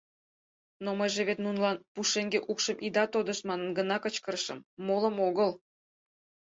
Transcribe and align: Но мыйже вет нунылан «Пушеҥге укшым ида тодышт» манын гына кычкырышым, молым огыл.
Но 0.83 0.89
мыйже 0.99 1.21
вет 1.27 1.39
нунылан 1.45 1.77
«Пушеҥге 1.93 2.39
укшым 2.51 2.77
ида 2.87 3.05
тодышт» 3.13 3.43
манын 3.49 3.69
гына 3.77 3.97
кычкырышым, 4.03 4.59
молым 4.87 5.15
огыл. 5.27 5.51